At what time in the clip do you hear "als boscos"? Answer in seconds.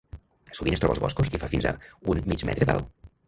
0.95-1.29